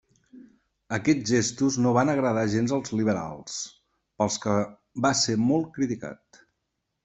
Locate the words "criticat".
5.81-6.45